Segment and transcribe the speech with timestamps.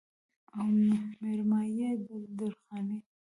[0.57, 0.67] او
[1.21, 2.07] مېرمايي يې د
[2.37, 2.99] درخانۍ